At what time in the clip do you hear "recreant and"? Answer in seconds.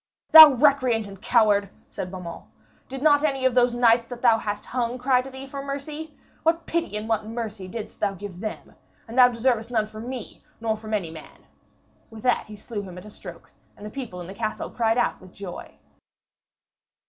0.53-1.21